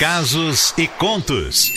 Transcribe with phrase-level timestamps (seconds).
[0.00, 1.70] casos e contos.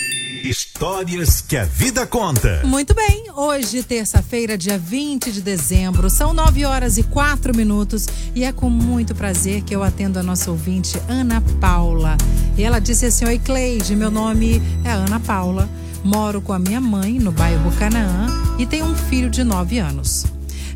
[0.46, 2.62] Histórias que a vida conta.
[2.64, 8.46] Muito bem, hoje, terça-feira, dia 20 de dezembro, são 9 horas e 4 minutos e
[8.46, 12.16] é com muito prazer que eu atendo a nossa ouvinte, Ana Paula.
[12.58, 15.70] E ela disse assim: Oi, Cleide, meu nome é Ana Paula,
[16.02, 18.28] moro com a minha mãe no bairro Canaã
[18.58, 20.26] e tenho um filho de 9 anos.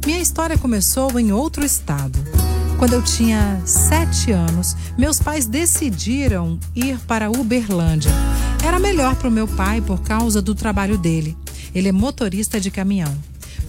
[0.06, 2.20] Minha história começou em outro estado.
[2.78, 8.12] Quando eu tinha sete anos, meus pais decidiram ir para Uberlândia.
[8.64, 11.36] Era melhor para o meu pai por causa do trabalho dele.
[11.74, 13.14] Ele é motorista de caminhão.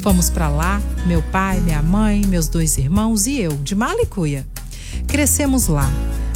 [0.01, 4.47] Fomos para lá, meu pai, minha mãe, meus dois irmãos e eu, de Malicuia.
[5.07, 5.91] Crescemos lá.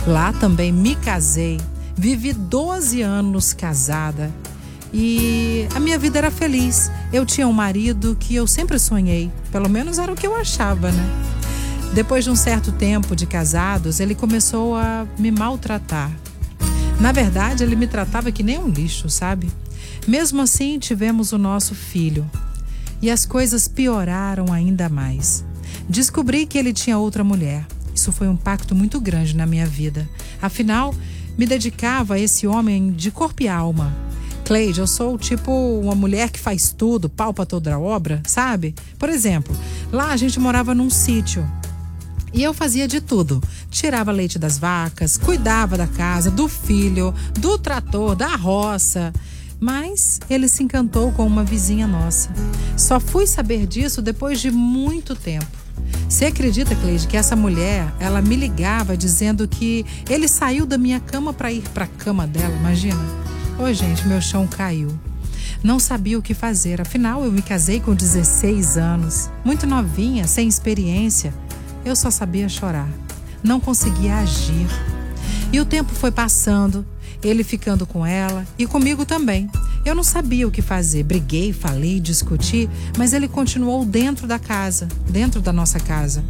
[0.06, 1.60] Lá também me casei.
[1.94, 4.32] Vivi 12 anos casada.
[4.94, 6.90] E a minha vida era feliz.
[7.12, 9.30] Eu tinha um marido que eu sempre sonhei.
[9.50, 11.32] Pelo menos era o que eu achava, né?
[11.94, 16.10] Depois de um certo tempo de casados, ele começou a me maltratar.
[16.98, 19.50] Na verdade, ele me tratava que nem um lixo, sabe?
[20.08, 22.28] Mesmo assim, tivemos o nosso filho.
[23.02, 25.44] E as coisas pioraram ainda mais.
[25.86, 27.66] Descobri que ele tinha outra mulher.
[27.94, 30.08] Isso foi um impacto muito grande na minha vida.
[30.40, 30.94] Afinal,
[31.36, 33.94] me dedicava a esse homem de corpo e alma.
[34.46, 38.74] Cleide, eu sou tipo uma mulher que faz tudo, palpa toda a obra, sabe?
[38.98, 39.54] Por exemplo,
[39.92, 41.46] lá a gente morava num sítio
[42.32, 43.42] e eu fazia de tudo.
[43.70, 49.12] Tirava leite das vacas, cuidava da casa, do filho, do trator, da roça.
[49.60, 52.30] Mas ele se encantou com uma vizinha nossa.
[52.76, 55.46] Só fui saber disso depois de muito tempo.
[56.08, 61.00] Você acredita, Cleide, que essa mulher, ela me ligava dizendo que ele saiu da minha
[61.00, 63.00] cama para ir para a cama dela, imagina?
[63.58, 64.88] Ô, gente, meu chão caiu.
[65.62, 70.48] Não sabia o que fazer, afinal eu me casei com 16 anos, muito novinha, sem
[70.48, 71.32] experiência.
[71.84, 72.88] Eu só sabia chorar.
[73.42, 74.68] Não conseguia agir.
[75.52, 76.86] E o tempo foi passando,
[77.22, 79.50] ele ficando com ela e comigo também.
[79.84, 81.02] Eu não sabia o que fazer.
[81.02, 86.24] Briguei, falei, discuti, mas ele continuou dentro da casa, dentro da nossa casa.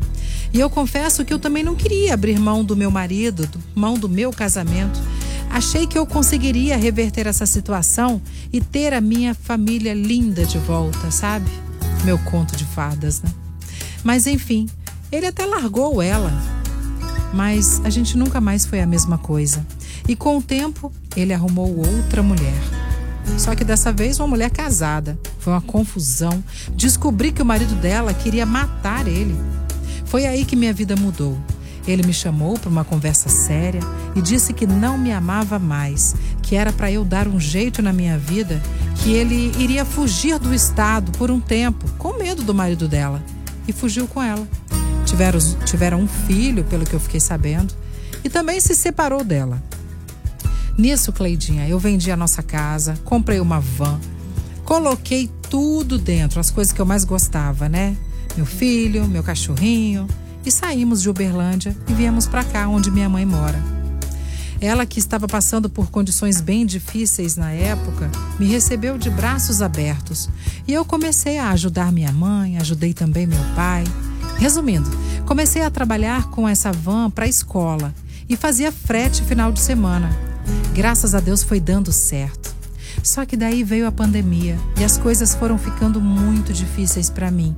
[0.53, 4.09] E eu confesso que eu também não queria abrir mão do meu marido, mão do
[4.09, 5.01] meu casamento.
[5.51, 11.11] Achei que eu conseguiria reverter essa situação e ter a minha família linda de volta,
[11.11, 11.51] sabe?
[12.05, 13.31] Meu conto de fadas, né?
[14.03, 14.67] Mas enfim,
[15.13, 16.33] ele até largou ela,
[17.35, 19.65] mas a gente nunca mais foi a mesma coisa.
[20.09, 22.61] E com o tempo, ele arrumou outra mulher.
[23.39, 25.19] Só que dessa vez uma mulher casada.
[25.39, 26.43] Foi uma confusão.
[26.75, 29.37] Descobri que o marido dela queria matar ele.
[30.07, 31.39] Foi aí que minha vida mudou.
[31.87, 33.81] Ele me chamou para uma conversa séria
[34.15, 37.93] e disse que não me amava mais, que era para eu dar um jeito na
[37.93, 38.63] minha vida,
[39.03, 43.23] que ele iria fugir do estado por um tempo, com medo do marido dela.
[43.67, 44.47] E fugiu com ela.
[45.13, 47.75] Tiveram, tiveram um filho, pelo que eu fiquei sabendo,
[48.25, 49.63] e também se separou dela.
[50.79, 54.01] Nisso, Cleidinha, eu vendi a nossa casa, comprei uma van,
[54.65, 57.95] coloquei tudo dentro, as coisas que eu mais gostava, né?
[58.39, 60.09] Meu filho, meu cachorrinho,
[60.47, 63.63] e saímos de Uberlândia e viemos para cá, onde minha mãe mora.
[64.63, 70.31] Ela, que estava passando por condições bem difíceis na época, me recebeu de braços abertos
[70.67, 73.85] e eu comecei a ajudar minha mãe, ajudei também meu pai.
[74.39, 74.91] Resumindo,
[75.27, 77.95] comecei a trabalhar com essa van para a escola
[78.29, 80.11] e fazia frete final de semana.
[80.75, 82.55] Graças a Deus foi dando certo.
[83.03, 87.57] Só que daí veio a pandemia e as coisas foram ficando muito difíceis para mim.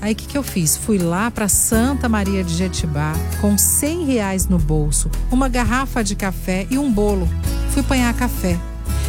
[0.00, 0.76] Aí o que, que eu fiz?
[0.76, 6.14] Fui lá para Santa Maria de Jetibá com 100 reais no bolso, uma garrafa de
[6.14, 7.28] café e um bolo.
[7.70, 8.58] Fui apanhar café.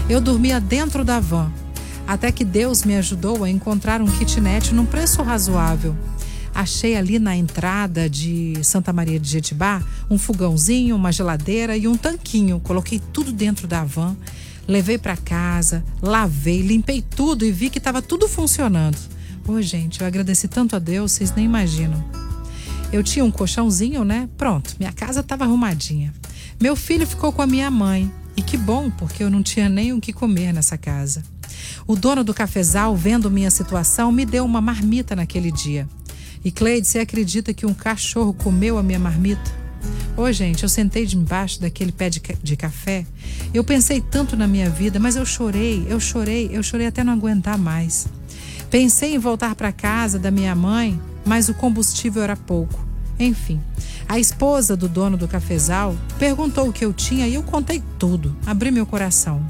[0.09, 1.51] Eu dormia dentro da van,
[2.07, 5.95] até que Deus me ajudou a encontrar um kitnet num preço razoável.
[6.57, 9.79] Achei ali na entrada de Santa Maria de Jetibá
[10.09, 12.59] um fogãozinho, uma geladeira e um tanquinho.
[12.59, 14.17] Coloquei tudo dentro da van,
[14.67, 18.97] levei para casa, lavei, limpei tudo e vi que estava tudo funcionando.
[19.47, 22.03] Ô, gente, eu agradeci tanto a Deus, vocês nem imaginam.
[22.91, 24.27] Eu tinha um colchãozinho, né?
[24.35, 26.11] Pronto, minha casa estava arrumadinha.
[26.59, 28.11] Meu filho ficou com a minha mãe.
[28.35, 31.21] E que bom, porque eu não tinha nem o que comer nessa casa.
[31.85, 35.87] O dono do cafezal, vendo minha situação, me deu uma marmita naquele dia.
[36.43, 39.67] E Cleide, você acredita que um cachorro comeu a minha marmita?
[40.15, 43.05] Ô, oh, gente, eu sentei debaixo daquele pé de, de café.
[43.53, 47.13] Eu pensei tanto na minha vida, mas eu chorei, eu chorei, eu chorei até não
[47.13, 48.07] aguentar mais.
[48.69, 52.85] Pensei em voltar para casa da minha mãe, mas o combustível era pouco.
[53.19, 53.61] Enfim,
[54.07, 58.35] a esposa do dono do cafezal perguntou o que eu tinha e eu contei tudo,
[58.45, 59.45] abri meu coração.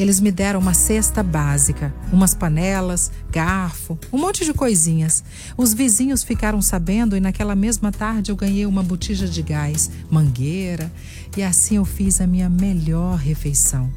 [0.00, 5.22] Eles me deram uma cesta básica, umas panelas, garfo, um monte de coisinhas.
[5.58, 10.90] Os vizinhos ficaram sabendo e naquela mesma tarde eu ganhei uma botija de gás, mangueira,
[11.36, 13.90] e assim eu fiz a minha melhor refeição.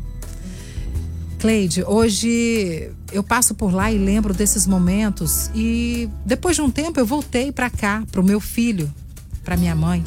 [1.40, 7.00] Cleide, hoje eu passo por lá e lembro desses momentos e depois de um tempo
[7.00, 8.94] eu voltei para cá, para o meu filho,
[9.42, 10.04] para minha mãe.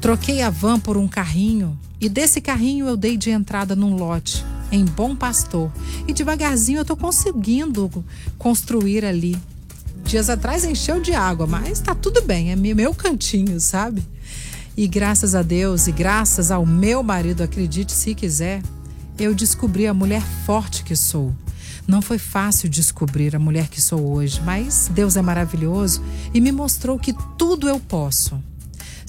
[0.00, 4.42] Troquei a van por um carrinho e desse carrinho eu dei de entrada num lote
[4.72, 5.70] em Bom Pastor.
[6.08, 8.04] E devagarzinho eu estou conseguindo
[8.38, 9.38] construir ali.
[10.04, 14.02] Dias atrás encheu de água, mas está tudo bem, é meu cantinho, sabe?
[14.76, 18.62] E graças a Deus e graças ao meu marido, acredite se quiser,
[19.18, 21.32] eu descobri a mulher forte que sou.
[21.86, 26.02] Não foi fácil descobrir a mulher que sou hoje, mas Deus é maravilhoso
[26.32, 28.42] e me mostrou que tudo eu posso.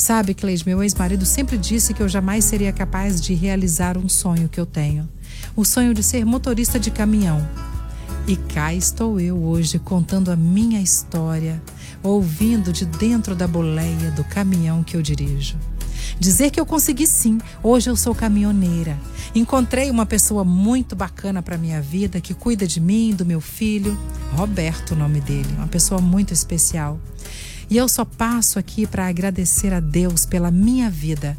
[0.03, 4.49] Sabe, Cleide, meu ex-marido sempre disse que eu jamais seria capaz de realizar um sonho
[4.49, 5.07] que eu tenho
[5.55, 7.47] o sonho de ser motorista de caminhão.
[8.27, 11.63] E cá estou eu hoje contando a minha história,
[12.03, 15.57] ouvindo de dentro da boleia do caminhão que eu dirijo.
[16.19, 18.99] Dizer que eu consegui sim, hoje eu sou caminhoneira.
[19.33, 23.97] Encontrei uma pessoa muito bacana para minha vida que cuida de mim, do meu filho,
[24.33, 26.99] Roberto, o nome dele, uma pessoa muito especial.
[27.69, 31.37] E eu só passo aqui para agradecer a Deus pela minha vida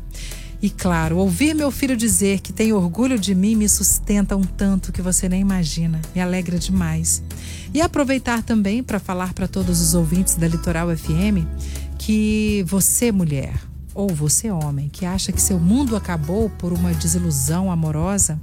[0.65, 4.93] e claro, ouvir meu filho dizer que tem orgulho de mim me sustenta um tanto
[4.93, 7.23] que você nem imagina, me alegra demais.
[7.75, 11.45] E aproveitar também para falar para todos os ouvintes da Litoral FM
[11.99, 13.53] que você, mulher,
[13.93, 18.41] ou você, homem, que acha que seu mundo acabou por uma desilusão amorosa,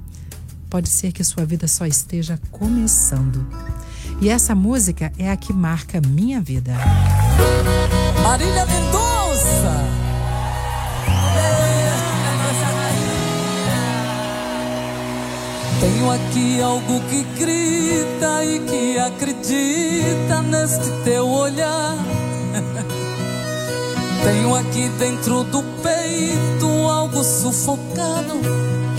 [0.69, 3.47] pode ser que sua vida só esteja começando.
[4.21, 6.77] E essa música é a que marca minha vida.
[8.23, 9.73] Marília Mendonça!
[15.79, 21.97] Tenho aqui algo que grita e que acredita neste teu olhar.
[24.23, 28.33] Tenho aqui dentro do peito algo sufocado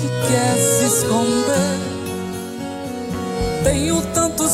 [0.00, 1.78] que quer se esconder.
[3.62, 4.50] Tenho tantos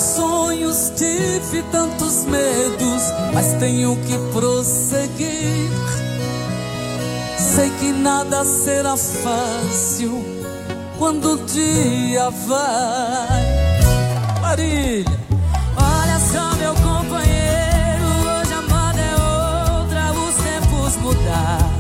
[0.95, 3.03] tive tantos medos,
[3.35, 5.71] mas tenho que prosseguir.
[7.37, 10.25] Sei que nada será fácil
[10.99, 13.69] quando o dia vai.
[14.41, 15.19] Marília.
[15.77, 19.15] Olha só, meu companheiro, hoje a moda é
[19.83, 21.79] outra, os tempos mudaram.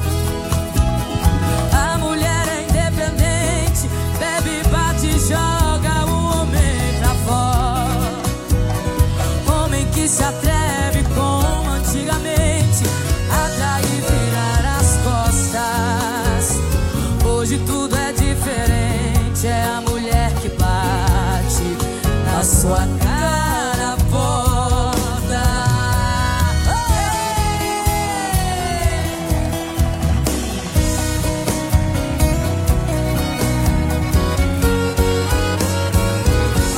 [22.69, 25.43] Sua cara porta.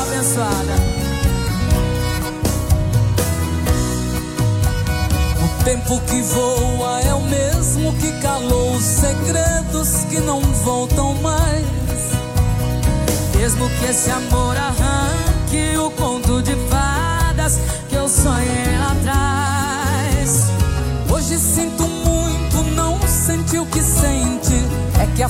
[0.01, 0.77] Abençoada.
[5.43, 11.67] O tempo que voa é o mesmo que calou os segredos que não voltam mais.
[13.37, 14.50] Mesmo que esse amor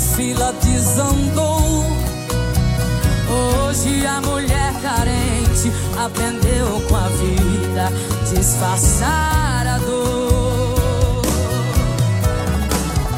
[0.01, 1.85] fila desandou.
[3.31, 7.93] Hoje a mulher carente aprendeu com a vida
[8.33, 11.23] disfarçar a dor.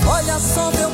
[0.06, 0.90] Olha só, meu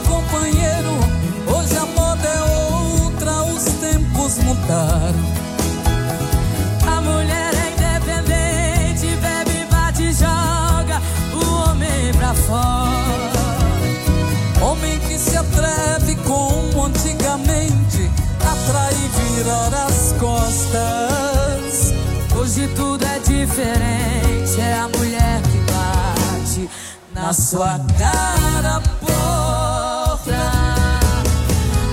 [27.29, 30.33] na sua cara porta.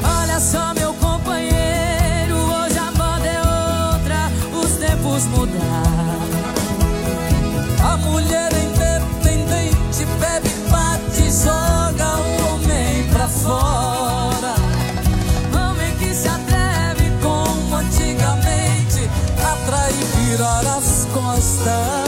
[0.02, 0.94] Olha só meu
[4.80, 6.20] tempos mudar.
[7.84, 14.56] A mulher independente bebe, bate, joga o homem pra fora.
[15.54, 22.05] Homem que se atreve como antigamente, atrai e virar as costas.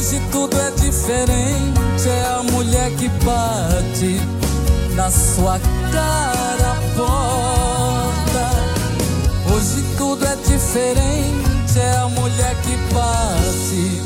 [0.00, 4.18] Hoje tudo é diferente, é a mulher que bate
[4.94, 5.60] na sua
[5.92, 8.50] cara porta.
[10.48, 14.00] diferente é a mulher que bate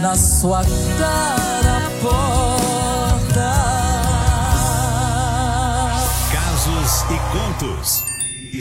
[0.00, 0.62] na sua
[0.98, 3.54] cara porta.
[6.30, 8.13] Casos e contos.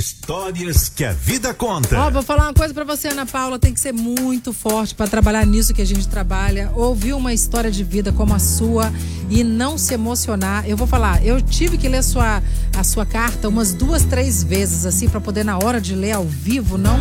[0.03, 1.97] Histórias que a vida conta.
[1.97, 5.07] Ó, vou falar uma coisa para você, Ana Paula, tem que ser muito forte para
[5.07, 6.69] trabalhar nisso que a gente trabalha.
[6.75, 8.91] Ouvir uma história de vida como a sua
[9.29, 10.67] e não se emocionar.
[10.67, 12.43] Eu vou falar, eu tive que ler a sua,
[12.77, 16.25] a sua carta umas duas, três vezes, assim, para poder, na hora de ler ao
[16.25, 16.97] vivo, não.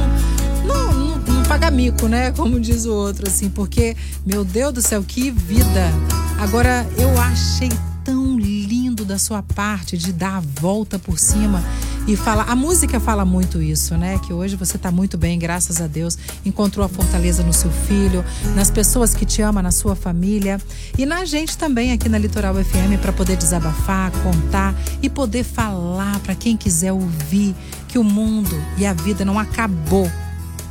[0.64, 2.30] Não, não, não pagar mico, né?
[2.38, 5.90] Como diz o outro, assim, porque, meu Deus do céu, que vida.
[6.38, 7.68] Agora, eu achei
[8.04, 11.64] tão lindo da sua parte de dar a volta por cima
[12.06, 12.44] e falar.
[12.48, 14.18] A música fala muito isso, né?
[14.18, 16.18] Que hoje você está muito bem, graças a Deus.
[16.44, 20.60] Encontrou a fortaleza no seu filho, nas pessoas que te amam, na sua família
[20.98, 26.18] e na gente também aqui na Litoral FM para poder desabafar, contar e poder falar
[26.20, 27.54] para quem quiser ouvir
[27.88, 30.10] que o mundo e a vida não acabou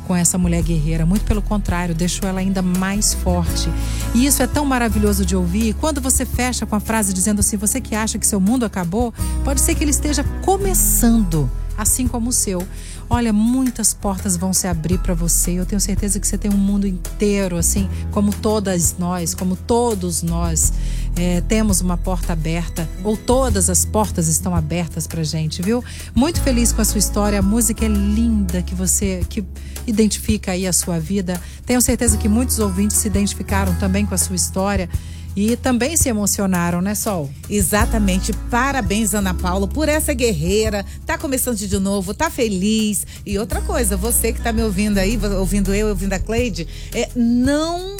[0.06, 3.68] com essa mulher guerreira, muito pelo contrário, deixou ela ainda mais forte.
[4.14, 5.74] E isso é tão maravilhoso de ouvir.
[5.74, 9.12] Quando você fecha com a frase dizendo assim: você que acha que seu mundo acabou,
[9.44, 12.66] pode ser que ele esteja começando, assim como o seu.
[13.14, 15.50] Olha, muitas portas vão se abrir para você.
[15.50, 20.22] Eu tenho certeza que você tem um mundo inteiro, assim, como todas nós, como todos
[20.22, 20.72] nós,
[21.14, 25.84] é, temos uma porta aberta, ou todas as portas estão abertas pra gente, viu?
[26.14, 27.40] Muito feliz com a sua história.
[27.40, 29.44] A música é linda que você que
[29.86, 31.38] identifica aí a sua vida.
[31.66, 34.88] Tenho certeza que muitos ouvintes se identificaram também com a sua história
[35.34, 37.30] e também se emocionaram, né, Sol?
[37.48, 38.32] Exatamente.
[38.50, 40.84] Parabéns, Ana Paula, por essa guerreira.
[41.06, 43.06] Tá começando de novo, tá feliz.
[43.24, 47.08] E outra coisa, você que tá me ouvindo aí, ouvindo eu, ouvindo a Cleide, é,
[47.14, 47.96] não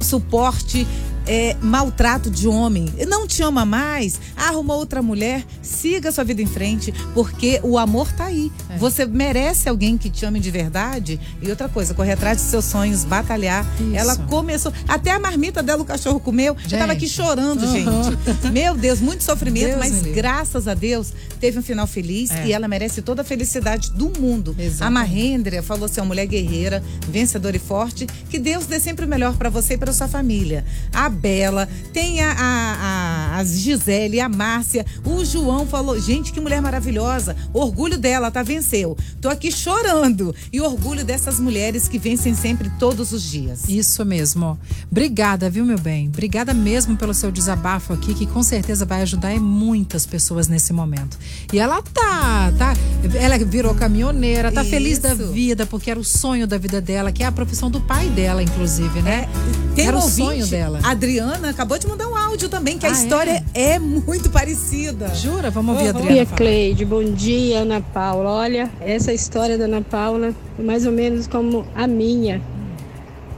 [0.00, 0.86] suporte
[1.26, 6.46] é, maltrato de homem, não te ama mais, arruma outra mulher, siga sua vida em
[6.46, 8.50] frente, porque o amor tá aí.
[8.68, 8.76] É.
[8.78, 11.20] Você merece alguém que te ame de verdade.
[11.40, 13.66] E outra coisa, correr atrás dos seus sonhos, batalhar.
[13.80, 13.94] Isso.
[13.94, 16.56] Ela começou, até a marmita dela o cachorro comeu.
[16.58, 16.74] Gente.
[16.74, 17.72] Eu tava aqui chorando, uhum.
[17.72, 18.50] gente.
[18.52, 22.46] Meu Deus, muito sofrimento, Deus mas graças a Deus teve um final feliz é.
[22.46, 24.54] e ela merece toda a felicidade do mundo.
[24.58, 24.82] Exatamente.
[24.82, 28.06] A Mahendria falou ser uma mulher guerreira, vencedora e forte.
[28.28, 30.64] Que Deus dê sempre o melhor para você e para sua família.
[30.92, 36.60] A Bela, tem a, a, a, Gisele, a Márcia, o João falou, gente, que mulher
[36.60, 37.36] maravilhosa.
[37.52, 38.42] Orgulho dela, tá?
[38.42, 38.96] Venceu.
[39.20, 40.34] Tô aqui chorando.
[40.52, 43.68] E orgulho dessas mulheres que vencem sempre todos os dias.
[43.68, 44.58] Isso mesmo.
[44.90, 46.08] Obrigada, viu, meu bem?
[46.08, 51.18] Obrigada mesmo pelo seu desabafo aqui, que com certeza vai ajudar muitas pessoas nesse momento.
[51.52, 52.74] E ela tá, tá.
[53.14, 54.70] Ela virou caminhoneira, tá Isso.
[54.70, 57.80] feliz da vida, porque era o sonho da vida dela, que é a profissão do
[57.80, 59.12] pai dela, inclusive, né?
[59.12, 60.80] É, tem era um o sonho dela.
[61.02, 63.72] Adriana acabou de mandar um áudio também, que ah, a história é?
[63.72, 63.78] é?
[63.80, 65.12] muito parecida.
[65.12, 65.50] Jura?
[65.50, 65.98] Vamos ouvir, uhum.
[65.98, 66.08] Adriana.
[66.08, 66.84] Bom dia, Cleide.
[66.84, 68.30] Bom dia, Ana Paula.
[68.30, 72.40] Olha, essa história da Ana Paula é mais ou menos como a minha.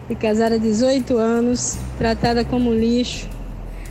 [0.06, 3.30] Fui casada há 18 anos, tratada como lixo,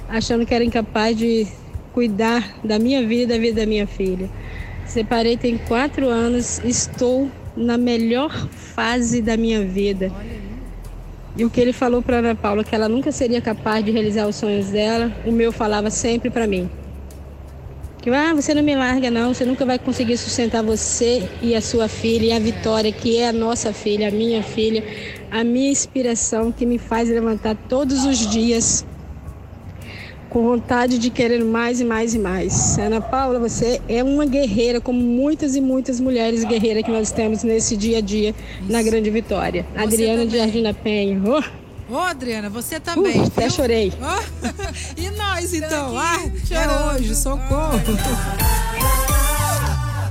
[0.08, 1.48] achando que era incapaz de
[1.94, 4.30] cuidar da minha vida e da vida da minha filha.
[4.86, 7.28] Separei tem quatro anos, estou
[7.58, 10.12] na melhor fase da minha vida.
[11.36, 14.28] E o que ele falou para Ana Paula, que ela nunca seria capaz de realizar
[14.28, 16.70] os sonhos dela, o meu falava sempre para mim.
[18.04, 21.62] Que ah, você não me larga não, você nunca vai conseguir sustentar você e a
[21.62, 24.84] sua filha e a Vitória, que é a nossa filha, a minha filha,
[25.32, 28.86] a minha inspiração que me faz levantar todos os dias
[30.34, 32.78] com vontade de querer mais e mais e mais.
[32.80, 37.44] Ana Paula, você é uma guerreira, como muitas e muitas mulheres guerreiras que nós temos
[37.44, 38.72] nesse dia a dia Isso.
[38.72, 39.64] na Grande Vitória.
[39.74, 40.28] Você Adriana também.
[40.28, 41.22] de Argina Penha.
[41.24, 41.64] Oh.
[41.94, 43.22] Ô, oh, Adriana, você uh, também.
[43.22, 43.94] Uh, até chorei.
[44.02, 44.98] Oh.
[45.00, 45.98] e nós, tá então?
[45.98, 47.80] Ah, é hoje, socorro.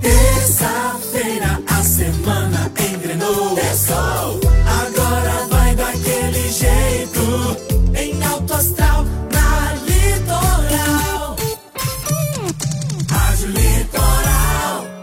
[0.01, 3.59] Terça-feira, a semana engrenou.
[3.59, 3.73] É
[4.87, 7.92] Agora vai daquele jeito.